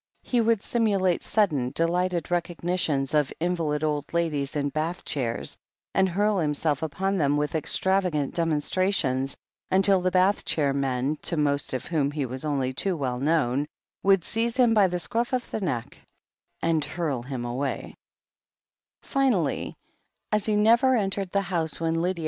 [0.23, 5.59] He would simulate sudden, delighted recognitions of invalid old ladies in bath chairs,
[5.93, 9.37] and hurl himself upon them with extravagant demonstrations,
[9.69, 13.67] until the bath chair men, to most of whom he was only too well known,
[14.01, 15.99] would seize him by the scruff of the neck
[16.63, 16.83] and
[19.03, 19.75] Finally,
[20.31, 22.19] as he never entered the house when Lydia hurl him away.